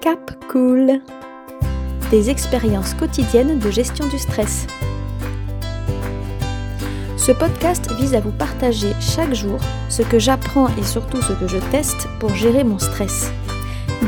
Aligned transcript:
Cap 0.00 0.32
Cool 0.48 1.00
Des 2.10 2.30
expériences 2.30 2.94
quotidiennes 2.94 3.58
de 3.58 3.70
gestion 3.70 4.06
du 4.08 4.18
stress. 4.18 4.66
Ce 7.18 7.32
podcast 7.32 7.92
vise 7.98 8.14
à 8.14 8.20
vous 8.20 8.30
partager 8.30 8.94
chaque 8.98 9.34
jour 9.34 9.58
ce 9.90 10.00
que 10.00 10.18
j'apprends 10.18 10.68
et 10.78 10.84
surtout 10.84 11.20
ce 11.20 11.34
que 11.34 11.46
je 11.46 11.58
teste 11.70 12.08
pour 12.18 12.34
gérer 12.34 12.64
mon 12.64 12.78
stress. 12.78 13.30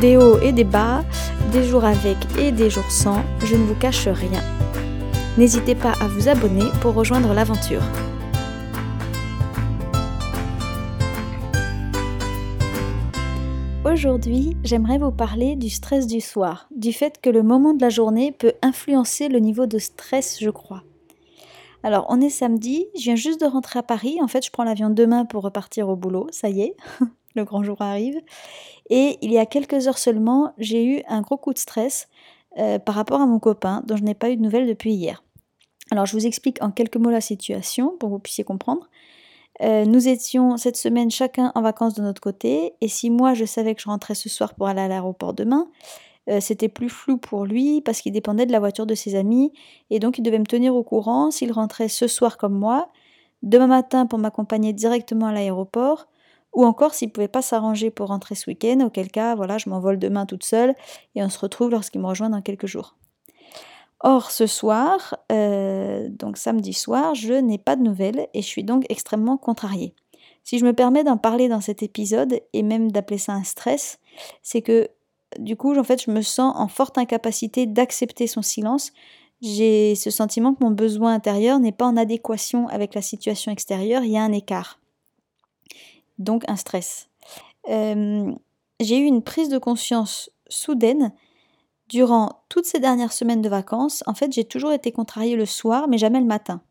Des 0.00 0.16
hauts 0.16 0.38
et 0.40 0.52
des 0.52 0.64
bas, 0.64 1.04
des 1.52 1.64
jours 1.64 1.84
avec 1.84 2.16
et 2.38 2.52
des 2.52 2.70
jours 2.70 2.90
sans, 2.90 3.22
je 3.44 3.54
ne 3.54 3.64
vous 3.64 3.74
cache 3.74 4.08
rien. 4.08 4.42
N'hésitez 5.36 5.74
pas 5.74 5.92
à 6.00 6.08
vous 6.08 6.26
abonner 6.26 6.70
pour 6.80 6.94
rejoindre 6.94 7.34
l'aventure. 7.34 7.82
Aujourd'hui, 13.92 14.56
j'aimerais 14.64 14.96
vous 14.96 15.12
parler 15.12 15.54
du 15.54 15.68
stress 15.68 16.06
du 16.06 16.22
soir, 16.22 16.66
du 16.74 16.94
fait 16.94 17.20
que 17.20 17.28
le 17.28 17.42
moment 17.42 17.74
de 17.74 17.82
la 17.82 17.90
journée 17.90 18.32
peut 18.32 18.54
influencer 18.62 19.28
le 19.28 19.38
niveau 19.38 19.66
de 19.66 19.78
stress, 19.78 20.38
je 20.40 20.48
crois. 20.48 20.82
Alors, 21.82 22.06
on 22.08 22.18
est 22.22 22.30
samedi, 22.30 22.86
je 22.96 23.02
viens 23.02 23.16
juste 23.16 23.42
de 23.42 23.44
rentrer 23.44 23.80
à 23.80 23.82
Paris, 23.82 24.16
en 24.22 24.28
fait, 24.28 24.46
je 24.46 24.50
prends 24.50 24.64
l'avion 24.64 24.88
demain 24.88 25.26
pour 25.26 25.42
repartir 25.42 25.90
au 25.90 25.96
boulot, 25.96 26.26
ça 26.30 26.48
y 26.48 26.62
est, 26.62 26.74
le 27.34 27.44
grand 27.44 27.62
jour 27.62 27.82
arrive. 27.82 28.18
Et 28.88 29.18
il 29.20 29.30
y 29.30 29.36
a 29.36 29.44
quelques 29.44 29.86
heures 29.86 29.98
seulement, 29.98 30.54
j'ai 30.56 30.86
eu 30.86 31.02
un 31.06 31.20
gros 31.20 31.36
coup 31.36 31.52
de 31.52 31.58
stress 31.58 32.08
euh, 32.56 32.78
par 32.78 32.94
rapport 32.94 33.20
à 33.20 33.26
mon 33.26 33.38
copain, 33.38 33.82
dont 33.86 33.96
je 33.96 34.04
n'ai 34.04 34.14
pas 34.14 34.30
eu 34.30 34.36
de 34.36 34.42
nouvelles 34.42 34.66
depuis 34.66 34.94
hier. 34.94 35.22
Alors, 35.90 36.06
je 36.06 36.16
vous 36.16 36.26
explique 36.26 36.62
en 36.62 36.70
quelques 36.70 36.96
mots 36.96 37.10
la 37.10 37.20
situation 37.20 37.94
pour 38.00 38.08
que 38.08 38.14
vous 38.14 38.20
puissiez 38.20 38.44
comprendre. 38.44 38.88
Euh, 39.60 39.84
nous 39.84 40.08
étions 40.08 40.56
cette 40.56 40.76
semaine 40.76 41.10
chacun 41.10 41.52
en 41.54 41.62
vacances 41.62 41.94
de 41.94 42.02
notre 42.02 42.20
côté, 42.20 42.74
et 42.80 42.88
si 42.88 43.10
moi 43.10 43.34
je 43.34 43.44
savais 43.44 43.74
que 43.74 43.82
je 43.82 43.88
rentrais 43.88 44.14
ce 44.14 44.28
soir 44.28 44.54
pour 44.54 44.66
aller 44.66 44.80
à 44.80 44.88
l'aéroport 44.88 45.34
demain, 45.34 45.68
euh, 46.30 46.40
c'était 46.40 46.68
plus 46.68 46.88
flou 46.88 47.18
pour 47.18 47.44
lui 47.44 47.80
parce 47.82 48.00
qu'il 48.00 48.12
dépendait 48.12 48.46
de 48.46 48.52
la 48.52 48.60
voiture 48.60 48.86
de 48.86 48.94
ses 48.94 49.14
amis, 49.14 49.52
et 49.90 49.98
donc 49.98 50.18
il 50.18 50.22
devait 50.22 50.38
me 50.38 50.46
tenir 50.46 50.74
au 50.74 50.82
courant 50.82 51.30
s'il 51.30 51.52
rentrait 51.52 51.88
ce 51.88 52.06
soir 52.06 52.38
comme 52.38 52.54
moi, 52.54 52.88
demain 53.42 53.66
matin 53.66 54.06
pour 54.06 54.18
m'accompagner 54.18 54.72
directement 54.72 55.26
à 55.26 55.32
l'aéroport, 55.32 56.08
ou 56.54 56.64
encore 56.64 56.94
s'il 56.94 57.10
pouvait 57.12 57.28
pas 57.28 57.42
s'arranger 57.42 57.90
pour 57.90 58.08
rentrer 58.08 58.34
ce 58.34 58.48
week-end, 58.48 58.80
auquel 58.80 59.10
cas 59.10 59.34
voilà 59.34 59.58
je 59.58 59.68
m'envole 59.68 59.98
demain 59.98 60.26
toute 60.26 60.44
seule, 60.44 60.74
et 61.14 61.22
on 61.22 61.28
se 61.28 61.38
retrouve 61.38 61.70
lorsqu'il 61.70 62.00
me 62.00 62.06
rejoint 62.06 62.30
dans 62.30 62.42
quelques 62.42 62.66
jours. 62.66 62.96
Or, 64.04 64.32
ce 64.32 64.46
soir, 64.46 65.16
euh, 65.30 66.08
donc 66.10 66.36
samedi 66.36 66.72
soir, 66.72 67.14
je 67.14 67.34
n'ai 67.34 67.58
pas 67.58 67.76
de 67.76 67.82
nouvelles 67.82 68.26
et 68.34 68.42
je 68.42 68.46
suis 68.46 68.64
donc 68.64 68.84
extrêmement 68.88 69.36
contrariée. 69.36 69.94
Si 70.42 70.58
je 70.58 70.64
me 70.64 70.72
permets 70.72 71.04
d'en 71.04 71.16
parler 71.16 71.48
dans 71.48 71.60
cet 71.60 71.84
épisode 71.84 72.40
et 72.52 72.62
même 72.62 72.90
d'appeler 72.90 73.18
ça 73.18 73.32
un 73.32 73.44
stress, 73.44 74.00
c'est 74.42 74.60
que 74.60 74.88
du 75.38 75.56
coup, 75.56 75.78
en 75.78 75.84
fait, 75.84 76.02
je 76.02 76.10
me 76.10 76.20
sens 76.20 76.52
en 76.56 76.66
forte 76.66 76.98
incapacité 76.98 77.66
d'accepter 77.66 78.26
son 78.26 78.42
silence. 78.42 78.92
J'ai 79.40 79.94
ce 79.94 80.10
sentiment 80.10 80.52
que 80.52 80.64
mon 80.64 80.72
besoin 80.72 81.14
intérieur 81.14 81.60
n'est 81.60 81.72
pas 81.72 81.86
en 81.86 81.96
adéquation 81.96 82.68
avec 82.68 82.94
la 82.94 83.02
situation 83.02 83.52
extérieure, 83.52 84.02
il 84.02 84.10
y 84.10 84.18
a 84.18 84.22
un 84.22 84.32
écart. 84.32 84.80
Donc 86.18 86.42
un 86.48 86.56
stress. 86.56 87.08
Euh, 87.68 88.32
j'ai 88.80 88.98
eu 88.98 89.04
une 89.04 89.22
prise 89.22 89.48
de 89.48 89.58
conscience 89.58 90.30
soudaine 90.48 91.12
Durant 91.92 92.42
toutes 92.48 92.64
ces 92.64 92.80
dernières 92.80 93.12
semaines 93.12 93.42
de 93.42 93.50
vacances, 93.50 94.02
en 94.06 94.14
fait, 94.14 94.32
j'ai 94.32 94.44
toujours 94.44 94.72
été 94.72 94.92
contrariée 94.92 95.36
le 95.36 95.44
soir, 95.44 95.88
mais 95.88 95.98
jamais 95.98 96.20
le 96.20 96.26
matin. 96.26 96.62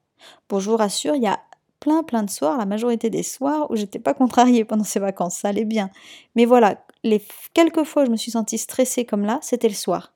Bon, 0.50 0.60
je 0.60 0.68
vous 0.68 0.78
rassure, 0.78 1.14
il 1.14 1.22
y 1.22 1.28
a 1.28 1.40
plein 1.80 2.02
plein 2.02 2.24
de 2.24 2.30
soirs, 2.32 2.58
la 2.58 2.66
majorité 2.66 3.12
des 3.12 3.22
soirs, 3.22 3.70
où 3.70 3.76
j'étais 3.76 4.00
pas 4.00 4.16
contrariée 4.16 4.66
pendant 4.66 4.84
ces 4.84 5.00
vacances, 5.00 5.36
ça 5.36 5.50
allait 5.50 5.64
bien. 5.64 5.92
Mais 6.34 6.46
voilà, 6.46 6.84
les 7.04 7.22
quelques 7.54 7.84
fois 7.84 8.02
où 8.02 8.06
je 8.08 8.10
me 8.10 8.18
suis 8.18 8.32
sentie 8.32 8.58
stressée 8.58 9.06
comme 9.06 9.24
là, 9.24 9.38
c'était 9.44 9.68
le 9.68 9.76
soir. 9.76 10.12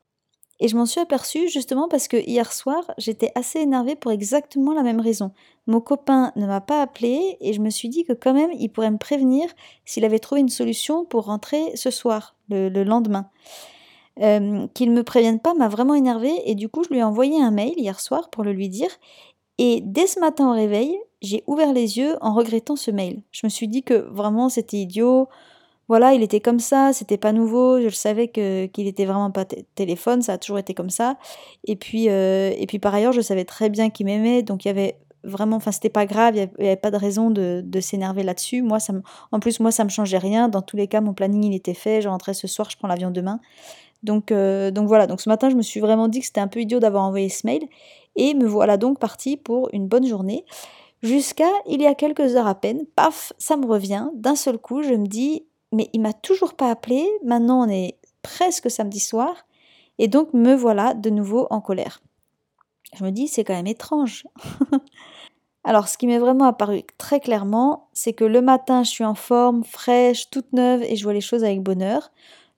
Et 0.59 0.67
je 0.67 0.75
m'en 0.75 0.87
suis 0.87 1.01
aperçue 1.01 1.49
justement 1.49 1.87
parce 1.87 2.07
que 2.07 2.17
hier 2.17 2.51
soir, 2.51 2.81
j'étais 2.97 3.31
assez 3.35 3.59
énervée 3.59 3.95
pour 3.95 4.11
exactement 4.11 4.73
la 4.73 4.81
même 4.81 5.01
raison. 5.01 5.33
Mon 5.67 5.81
copain 5.81 6.31
ne 6.35 6.47
m'a 6.47 6.61
pas 6.61 6.81
appelé 6.81 7.37
et 7.41 7.53
je 7.53 7.61
me 7.61 7.69
suis 7.69 7.89
dit 7.89 8.05
que 8.05 8.13
quand 8.13 8.33
même, 8.33 8.51
il 8.57 8.69
pourrait 8.69 8.89
me 8.89 8.97
prévenir 8.97 9.47
s'il 9.83 10.03
avait 10.03 10.17
trouvé 10.17 10.41
une 10.41 10.49
solution 10.49 11.05
pour 11.05 11.25
rentrer 11.25 11.75
ce 11.75 11.91
soir, 11.91 12.35
le 12.49 12.83
lendemain. 12.83 13.29
Euh, 14.21 14.67
qu'il 14.73 14.91
ne 14.91 14.95
me 14.95 15.03
prévienne 15.03 15.41
pas 15.41 15.53
m'a 15.53 15.67
vraiment 15.67 15.93
énervée 15.93 16.33
et 16.45 16.55
du 16.55 16.69
coup 16.69 16.85
je 16.85 16.89
lui 16.89 16.99
ai 16.99 17.03
envoyé 17.03 17.41
un 17.41 17.51
mail 17.51 17.73
hier 17.75 17.99
soir 17.99 18.29
pour 18.29 18.45
le 18.45 18.53
lui 18.53 18.69
dire 18.69 18.87
et 19.57 19.81
dès 19.83 20.07
ce 20.07 20.21
matin 20.21 20.49
au 20.49 20.53
réveil 20.53 20.97
j'ai 21.21 21.43
ouvert 21.47 21.73
les 21.73 21.97
yeux 21.97 22.15
en 22.21 22.33
regrettant 22.33 22.77
ce 22.77 22.91
mail. 22.91 23.21
Je 23.31 23.41
me 23.43 23.49
suis 23.49 23.67
dit 23.67 23.83
que 23.83 23.93
vraiment 23.93 24.47
c'était 24.47 24.77
idiot, 24.77 25.27
voilà 25.89 26.13
il 26.13 26.23
était 26.23 26.39
comme 26.39 26.61
ça, 26.61 26.93
c'était 26.93 27.17
pas 27.17 27.33
nouveau, 27.33 27.79
je 27.79 27.85
le 27.85 27.89
savais 27.89 28.29
que 28.29 28.67
qu'il 28.67 28.87
était 28.87 29.03
vraiment 29.03 29.31
pas 29.31 29.43
téléphone, 29.43 30.21
ça 30.21 30.33
a 30.33 30.37
toujours 30.37 30.59
été 30.59 30.73
comme 30.73 30.89
ça 30.89 31.17
et 31.65 31.75
puis 31.75 32.07
euh, 32.07 32.53
et 32.57 32.67
puis 32.67 32.79
par 32.79 32.95
ailleurs 32.95 33.11
je 33.11 33.19
savais 33.19 33.43
très 33.43 33.69
bien 33.69 33.89
qu'il 33.89 34.05
m'aimait 34.05 34.43
donc 34.43 34.63
il 34.63 34.69
y 34.69 34.71
avait 34.71 34.95
vraiment, 35.25 35.57
enfin 35.57 35.71
c'était 35.71 35.89
pas 35.89 36.05
grave, 36.05 36.35
il 36.35 36.49
n'y 36.59 36.67
avait, 36.67 36.75
pas 36.77 36.91
de 36.91 36.97
raison 36.97 37.31
de, 37.31 37.61
de 37.65 37.79
s'énerver 37.79 38.23
là-dessus. 38.23 38.61
Moi, 38.61 38.79
ça 38.79 38.93
en 39.31 39.39
plus, 39.39 39.59
moi, 39.59 39.71
ça 39.71 39.83
me 39.83 39.89
changeait 39.89 40.17
rien. 40.17 40.47
Dans 40.47 40.61
tous 40.61 40.77
les 40.77 40.87
cas, 40.87 41.01
mon 41.01 41.13
planning, 41.13 41.43
il 41.43 41.55
était 41.55 41.73
fait. 41.73 42.01
Je 42.01 42.07
rentrais 42.07 42.33
ce 42.33 42.47
soir, 42.47 42.69
je 42.69 42.77
prends 42.77 42.87
l'avion 42.87 43.11
demain. 43.11 43.39
Donc, 44.05 44.31
euh, 44.31 44.69
donc 44.69 44.87
voilà, 44.87 45.07
donc 45.07 45.19
ce 45.19 45.27
matin 45.27 45.49
je 45.49 45.55
me 45.55 45.63
suis 45.63 45.79
vraiment 45.79 46.07
dit 46.07 46.19
que 46.19 46.27
c'était 46.27 46.39
un 46.39 46.47
peu 46.47 46.61
idiot 46.61 46.79
d'avoir 46.79 47.03
envoyé 47.03 47.27
ce 47.27 47.45
mail 47.45 47.67
et 48.15 48.35
me 48.35 48.45
voilà 48.45 48.77
donc 48.77 48.99
partie 48.99 49.35
pour 49.35 49.67
une 49.73 49.87
bonne 49.87 50.05
journée. 50.05 50.45
Jusqu'à 51.01 51.49
il 51.65 51.81
y 51.81 51.87
a 51.87 51.95
quelques 51.95 52.35
heures 52.35 52.47
à 52.47 52.55
peine, 52.55 52.85
paf, 52.95 53.33
ça 53.39 53.57
me 53.57 53.65
revient, 53.65 54.09
d'un 54.13 54.35
seul 54.35 54.59
coup 54.59 54.83
je 54.83 54.93
me 54.93 55.07
dis 55.07 55.45
mais 55.71 55.89
il 55.91 56.01
m'a 56.01 56.13
toujours 56.13 56.53
pas 56.53 56.69
appelé, 56.69 57.05
maintenant 57.23 57.65
on 57.65 57.69
est 57.69 57.97
presque 58.21 58.69
samedi 58.69 58.99
soir 58.99 59.47
et 59.97 60.07
donc 60.07 60.33
me 60.33 60.53
voilà 60.53 60.93
de 60.93 61.09
nouveau 61.09 61.47
en 61.49 61.59
colère. 61.59 61.99
Je 62.95 63.03
me 63.03 63.09
dis 63.09 63.27
c'est 63.27 63.43
quand 63.43 63.55
même 63.55 63.67
étrange. 63.67 64.27
Alors 65.63 65.87
ce 65.87 65.97
qui 65.97 66.05
m'est 66.05 66.19
vraiment 66.19 66.45
apparu 66.45 66.83
très 66.99 67.19
clairement, 67.19 67.89
c'est 67.91 68.13
que 68.13 68.23
le 68.23 68.41
matin 68.41 68.83
je 68.83 68.91
suis 68.91 69.03
en 69.03 69.15
forme, 69.15 69.63
fraîche, 69.63 70.29
toute 70.29 70.53
neuve 70.53 70.83
et 70.83 70.95
je 70.95 71.03
vois 71.03 71.13
les 71.13 71.21
choses 71.21 71.43
avec 71.43 71.63
bonheur. 71.63 72.11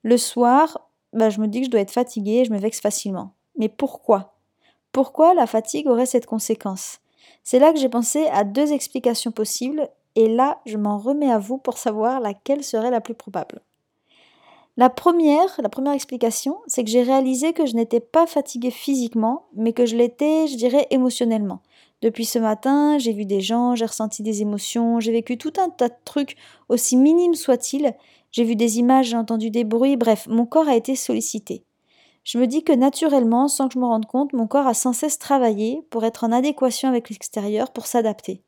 Le 0.04 0.18
soir, 0.18 0.87
bah, 1.18 1.30
je 1.30 1.40
me 1.40 1.48
dis 1.48 1.60
que 1.60 1.66
je 1.66 1.72
dois 1.72 1.82
être 1.82 1.92
fatiguée 1.92 2.40
et 2.40 2.46
je 2.46 2.52
me 2.52 2.60
vexe 2.60 2.80
facilement. 2.80 3.34
Mais 3.58 3.70
pourquoi? 3.70 4.36
Pourquoi 4.92 5.34
la 5.34 5.48
fatigue 5.48 5.88
aurait 5.88 6.06
cette 6.06 6.26
conséquence? 6.26 7.00
C'est 7.44 7.60
là 7.60 7.74
que 7.74 7.80
j'ai 7.80 7.90
pensé 7.90 8.28
à 8.28 8.44
deux 8.44 8.74
explications 8.74 9.32
possibles 9.32 9.90
et 10.16 10.28
là 10.28 10.60
je 10.66 10.78
m'en 10.78 10.98
remets 10.98 11.32
à 11.32 11.40
vous 11.40 11.58
pour 11.58 11.78
savoir 11.78 12.20
laquelle 12.20 12.64
serait 12.64 12.92
la 12.92 13.02
plus 13.02 13.14
probable. 13.14 13.62
La 14.80 14.92
première, 14.92 15.60
la 15.60 15.70
première 15.70 15.94
explication, 15.94 16.60
c'est 16.68 16.84
que 16.84 16.90
j'ai 16.92 17.02
réalisé 17.02 17.54
que 17.54 17.66
je 17.66 17.74
n'étais 17.74 18.00
pas 18.00 18.28
fatiguée 18.28 18.70
physiquement, 18.70 19.48
mais 19.56 19.74
que 19.74 19.88
je 19.88 19.96
l'étais, 19.96 20.46
je 20.48 20.56
dirais, 20.56 20.86
émotionnellement. 20.92 21.62
Depuis 22.04 22.26
ce 22.26 22.38
matin, 22.38 23.00
j'ai 23.00 23.12
vu 23.12 23.26
des 23.26 23.42
gens, 23.42 23.74
j'ai 23.74 23.88
ressenti 23.88 24.22
des 24.22 24.44
émotions, 24.44 25.00
j'ai 25.00 25.12
vécu 25.12 25.40
tout 25.40 25.54
un 25.58 25.72
tas 25.72 25.90
de 25.90 25.96
trucs, 26.06 26.36
aussi 26.70 26.96
minimes 26.96 27.34
soient-ils, 27.34 27.96
j'ai 28.38 28.44
vu 28.44 28.56
des 28.56 28.78
images, 28.78 29.08
j'ai 29.08 29.18
entendu 29.18 29.50
des 29.50 29.64
bruits, 29.64 29.98
bref, 29.98 30.28
mon 30.30 30.46
corps 30.46 30.68
a 30.68 30.76
été 30.76 30.96
sollicité. 30.96 31.64
Je 32.24 32.38
me 32.38 32.46
dis 32.46 32.64
que 32.64 32.72
naturellement, 32.72 33.48
sans 33.48 33.68
que 33.68 33.74
je 33.74 33.80
me 33.80 33.86
rende 33.86 34.06
compte, 34.06 34.32
mon 34.34 34.46
corps 34.46 34.68
a 34.68 34.76
sans 34.76 34.94
cesse 34.94 35.18
travaillé 35.18 35.82
pour 35.90 36.06
être 36.06 36.24
en 36.24 36.32
adéquation 36.32 36.88
avec 36.88 37.10
l'extérieur, 37.10 37.72
pour 37.72 37.88
s'adapter. 37.88 38.44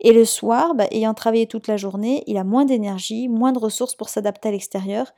Et 0.00 0.12
le 0.12 0.26
soir, 0.26 0.74
bah, 0.74 0.88
ayant 0.90 1.14
travaillé 1.14 1.46
toute 1.46 1.68
la 1.68 1.78
journée, 1.78 2.22
il 2.26 2.36
a 2.36 2.44
moins 2.44 2.66
d'énergie, 2.66 3.28
moins 3.28 3.52
de 3.52 3.58
ressources 3.58 3.94
pour 3.94 4.10
s'adapter 4.10 4.50
à 4.50 4.52
l'extérieur. 4.52 5.14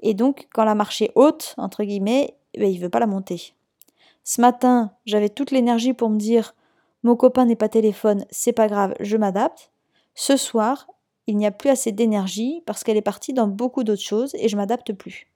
Et 0.00 0.12
donc, 0.12 0.46
quand 0.52 0.64
la 0.64 0.74
marche 0.74 1.00
est 1.00 1.12
haute, 1.14 1.54
entre 1.56 1.84
guillemets, 1.84 2.36
bah, 2.58 2.66
il 2.66 2.76
ne 2.76 2.82
veut 2.82 2.90
pas 2.90 3.00
la 3.00 3.06
monter. 3.06 3.54
Ce 4.24 4.42
matin, 4.42 4.92
j'avais 5.06 5.30
toute 5.30 5.52
l'énergie 5.52 5.94
pour 5.94 6.10
me 6.10 6.18
dire 6.18 6.54
mon 7.02 7.16
copain 7.16 7.46
n'est 7.46 7.56
pas 7.56 7.70
téléphone, 7.70 8.26
c'est 8.30 8.52
pas 8.52 8.68
grave, 8.68 8.92
je 9.00 9.16
m'adapte. 9.16 9.70
Ce 10.14 10.36
soir, 10.36 10.86
il 11.26 11.36
n'y 11.36 11.46
a 11.46 11.50
plus 11.50 11.70
assez 11.70 11.92
d'énergie 11.92 12.62
parce 12.66 12.84
qu'elle 12.84 12.96
est 12.96 13.02
partie 13.02 13.32
dans 13.32 13.46
beaucoup 13.46 13.84
d'autres 13.84 14.02
choses 14.02 14.34
et 14.34 14.48
je 14.48 14.56
m'adapte 14.56 14.92
plus. 14.92 15.28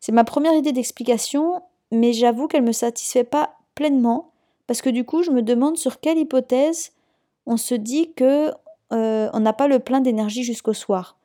C'est 0.00 0.12
ma 0.12 0.24
première 0.24 0.54
idée 0.54 0.72
d'explication, 0.72 1.62
mais 1.90 2.12
j'avoue 2.12 2.48
qu'elle 2.48 2.62
ne 2.62 2.68
me 2.68 2.72
satisfait 2.72 3.24
pas 3.24 3.56
pleinement 3.74 4.32
parce 4.66 4.82
que 4.82 4.90
du 4.90 5.04
coup, 5.04 5.22
je 5.22 5.30
me 5.30 5.42
demande 5.42 5.76
sur 5.76 6.00
quelle 6.00 6.18
hypothèse 6.18 6.92
on 7.46 7.56
se 7.56 7.74
dit 7.74 8.12
que 8.14 8.52
euh, 8.92 9.30
on 9.32 9.40
n'a 9.40 9.52
pas 9.52 9.68
le 9.68 9.80
plein 9.80 10.00
d'énergie 10.00 10.44
jusqu'au 10.44 10.72
soir. 10.72 11.18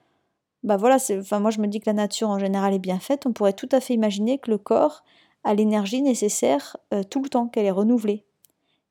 Bah 0.64 0.78
voilà, 0.78 0.98
enfin 1.12 1.40
moi 1.40 1.52
je 1.52 1.60
me 1.60 1.68
dis 1.68 1.80
que 1.80 1.86
la 1.90 1.94
nature 1.94 2.30
en 2.30 2.40
général 2.40 2.74
est 2.74 2.80
bien 2.80 3.00
faite. 3.00 3.26
On 3.26 3.34
pourrait 3.34 3.54
tout 3.54 3.70
à 3.72 3.80
fait 3.80 3.94
imaginer 3.94 4.38
que 4.40 4.50
le 4.50 4.58
corps 4.58 5.04
a 5.44 5.54
l'énergie 5.54 6.02
nécessaire 6.02 6.78
euh, 6.94 7.04
tout 7.04 7.22
le 7.22 7.30
temps, 7.30 7.48
qu'elle 7.48 7.66
est 7.66 7.72
renouvelée. 7.72 8.26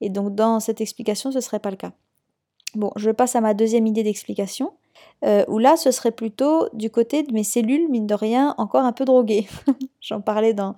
Et 0.00 0.08
donc 0.08 0.34
dans 0.34 0.60
cette 0.60 0.80
explication, 0.80 1.30
ce 1.30 1.36
ne 1.36 1.42
serait 1.42 1.58
pas 1.58 1.70
le 1.70 1.76
cas. 1.76 1.92
Bon, 2.74 2.92
je 2.96 3.10
passe 3.10 3.36
à 3.36 3.40
ma 3.40 3.54
deuxième 3.54 3.86
idée 3.86 4.02
d'explication, 4.02 4.72
euh, 5.24 5.44
où 5.48 5.58
là, 5.58 5.76
ce 5.76 5.90
serait 5.90 6.12
plutôt 6.12 6.68
du 6.72 6.90
côté 6.90 7.22
de 7.22 7.32
mes 7.32 7.44
cellules, 7.44 7.88
mine 7.88 8.06
de 8.06 8.14
rien, 8.14 8.54
encore 8.58 8.84
un 8.84 8.92
peu 8.92 9.04
droguées. 9.04 9.46
J'en 10.00 10.20
parlais 10.20 10.54
dans, 10.54 10.74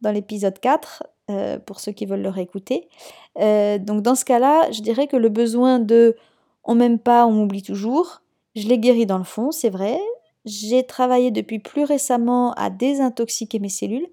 dans 0.00 0.12
l'épisode 0.12 0.58
4, 0.58 1.02
euh, 1.30 1.58
pour 1.58 1.78
ceux 1.80 1.92
qui 1.92 2.06
veulent 2.06 2.22
le 2.22 2.30
réécouter. 2.30 2.88
Euh, 3.38 3.76
donc 3.76 4.00
dans 4.00 4.14
ce 4.14 4.24
cas-là, 4.24 4.70
je 4.70 4.80
dirais 4.80 5.06
que 5.06 5.16
le 5.16 5.28
besoin 5.28 5.78
de 5.78 6.16
on 6.64 6.74
m'aime 6.74 6.98
pas, 6.98 7.26
on 7.26 7.32
m'oublie 7.32 7.62
toujours, 7.62 8.22
je 8.56 8.66
l'ai 8.66 8.78
guéri 8.78 9.04
dans 9.04 9.18
le 9.18 9.24
fond, 9.24 9.50
c'est 9.52 9.68
vrai. 9.68 9.98
j'ai 10.46 10.86
travaillé 10.86 11.30
depuis 11.30 11.58
plus 11.58 11.84
récemment 11.84 12.52
à 12.54 12.70
désintoxiquer 12.70 13.58
mes 13.58 13.68
cellules, 13.68 14.06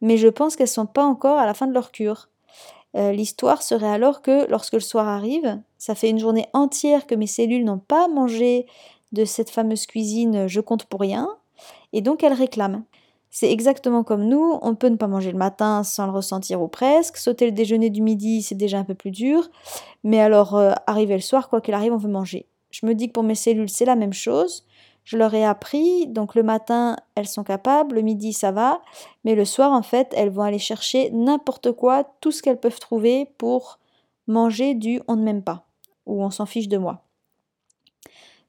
mais 0.00 0.16
je 0.16 0.28
pense 0.28 0.54
qu'elles 0.54 0.68
sont 0.68 0.86
pas 0.86 1.04
encore 1.04 1.38
à 1.38 1.46
la 1.46 1.54
fin 1.54 1.66
de 1.66 1.74
leur 1.74 1.90
cure. 1.90 2.28
Euh, 2.96 3.10
l'histoire 3.10 3.62
serait 3.62 3.88
alors 3.90 4.22
que 4.22 4.48
lorsque 4.48 4.74
le 4.74 4.80
soir 4.80 5.08
arrive, 5.08 5.60
ça 5.78 5.96
fait 5.96 6.10
une 6.10 6.20
journée 6.20 6.46
entière 6.52 7.08
que 7.08 7.16
mes 7.16 7.26
cellules 7.26 7.64
n'ont 7.64 7.78
pas 7.78 8.06
mangé 8.06 8.66
de 9.12 9.24
cette 9.24 9.50
fameuse 9.50 9.86
cuisine 9.86 10.46
je 10.46 10.60
compte 10.60 10.84
pour 10.84 11.00
rien, 11.00 11.28
et 11.92 12.00
donc 12.00 12.22
elles 12.22 12.32
réclament. 12.32 12.84
C'est 13.32 13.50
exactement 13.50 14.02
comme 14.02 14.24
nous, 14.24 14.58
on 14.60 14.74
peut 14.74 14.88
ne 14.88 14.96
pas 14.96 15.06
manger 15.06 15.30
le 15.30 15.38
matin 15.38 15.84
sans 15.84 16.06
le 16.06 16.12
ressentir 16.12 16.60
ou 16.60 16.68
presque, 16.68 17.16
sauter 17.16 17.46
le 17.46 17.52
déjeuner 17.52 17.90
du 17.90 18.02
midi 18.02 18.42
c'est 18.42 18.56
déjà 18.56 18.78
un 18.78 18.84
peu 18.84 18.94
plus 18.94 19.12
dur, 19.12 19.48
mais 20.02 20.20
alors 20.20 20.56
euh, 20.56 20.72
arriver 20.86 21.14
le 21.14 21.20
soir, 21.20 21.48
quoi 21.48 21.60
qu'il 21.60 21.74
arrive, 21.74 21.92
on 21.92 21.98
veut 21.98 22.10
manger. 22.10 22.46
Je 22.70 22.86
me 22.86 22.94
dis 22.94 23.08
que 23.08 23.12
pour 23.12 23.22
mes 23.22 23.34
cellules 23.34 23.70
c'est 23.70 23.84
la 23.84 23.96
même 23.96 24.12
chose, 24.12 24.64
je 25.04 25.16
leur 25.16 25.34
ai 25.34 25.44
appris, 25.44 26.06
donc 26.06 26.34
le 26.34 26.42
matin, 26.42 26.96
elles 27.14 27.26
sont 27.26 27.42
capables, 27.42 27.96
le 27.96 28.02
midi, 28.02 28.32
ça 28.32 28.52
va, 28.52 28.80
mais 29.24 29.34
le 29.34 29.44
soir, 29.44 29.72
en 29.72 29.82
fait, 29.82 30.12
elles 30.16 30.30
vont 30.30 30.42
aller 30.42 30.58
chercher 30.58 31.10
n'importe 31.10 31.72
quoi, 31.72 32.04
tout 32.20 32.30
ce 32.30 32.42
qu'elles 32.42 32.60
peuvent 32.60 32.78
trouver 32.78 33.26
pour 33.38 33.78
manger 34.26 34.74
du 34.74 35.00
on 35.08 35.16
ne 35.16 35.22
m'aime 35.22 35.42
pas, 35.42 35.66
ou 36.06 36.22
on 36.22 36.30
s'en 36.30 36.46
fiche 36.46 36.68
de 36.68 36.78
moi. 36.78 37.02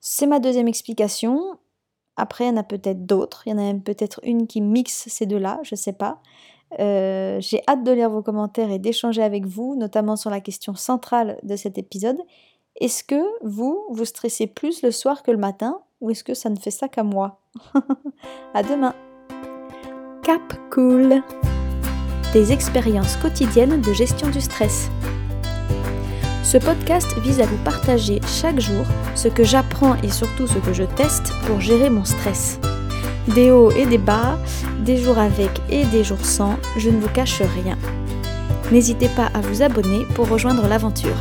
C'est 0.01 0.25
ma 0.25 0.39
deuxième 0.39 0.68
explication. 0.68 1.39
Après, 2.18 2.45
il 2.45 2.48
y 2.48 2.51
en 2.51 2.57
a 2.57 2.63
peut-être 2.63 3.06
d'autres. 3.06 3.44
Il 3.45 3.51
y 3.51 3.53
en 3.53 3.59
a 3.59 3.62
même 3.62 3.83
peut-être 3.83 4.19
une 4.24 4.48
qui 4.48 4.59
mixe 4.59 5.07
ces 5.07 5.27
deux-là, 5.27 5.59
je 5.63 5.75
ne 5.75 5.77
sais 5.77 5.94
pas. 5.94 6.19
Euh, 6.80 7.38
j'ai 7.39 7.62
hâte 7.68 7.83
de 7.83 7.92
lire 7.92 8.09
vos 8.09 8.24
commentaires 8.24 8.71
et 8.71 8.80
d'échanger 8.80 9.21
avec 9.21 9.45
vous, 9.45 9.75
notamment 9.75 10.15
sur 10.15 10.31
la 10.31 10.39
question 10.39 10.74
centrale 10.74 11.38
de 11.44 11.56
cet 11.56 11.77
épisode. 11.77 12.18
Est-ce 12.80 13.03
que 13.03 13.21
vous, 13.44 13.86
vous 13.92 14.06
stressez 14.06 14.48
plus 14.48 14.81
le 14.81 14.92
soir 14.92 15.21
que 15.21 15.31
le 15.31 15.38
matin 15.38 15.80
ou 16.00 16.09
est-ce 16.09 16.24
que 16.24 16.33
ça 16.33 16.50
ne 16.50 16.57
fait 16.57 16.71
ça 16.71 16.88
qu'à 16.88 17.04
moi? 17.04 17.39
À 18.54 18.63
demain 18.63 18.95
Cap 20.24 20.42
Cool 20.71 21.21
Des 22.33 22.51
expériences 22.51 23.18
quotidiennes 23.18 23.81
de 23.81 23.94
gestion 23.94 24.30
du 24.30 24.42
stress. 24.42 24.89
Ce 26.43 26.57
podcast 26.57 27.07
vise 27.19 27.39
à 27.39 27.45
vous 27.45 27.57
partager 27.57 28.19
chaque 28.25 28.59
jour 28.59 28.85
ce 29.15 29.27
que 29.27 29.43
j'apprends 29.43 29.95
et 30.01 30.09
surtout 30.09 30.47
ce 30.47 30.57
que 30.57 30.73
je 30.73 30.83
teste 30.83 31.31
pour 31.45 31.61
gérer 31.61 31.89
mon 31.89 32.03
stress. 32.03 32.59
Des 33.27 33.51
hauts 33.51 33.71
et 33.71 33.85
des 33.85 33.99
bas, 33.99 34.39
des 34.79 34.97
jours 34.97 35.19
avec 35.19 35.61
et 35.69 35.85
des 35.85 36.03
jours 36.03 36.25
sans, 36.25 36.57
je 36.77 36.89
ne 36.89 36.99
vous 36.99 37.09
cache 37.09 37.41
rien. 37.41 37.77
N'hésitez 38.71 39.09
pas 39.09 39.29
à 39.33 39.41
vous 39.41 39.61
abonner 39.61 40.05
pour 40.15 40.29
rejoindre 40.29 40.67
l'aventure. 40.67 41.17